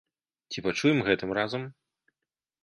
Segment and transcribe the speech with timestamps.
[0.53, 1.69] Ці пачуем гэтым разам?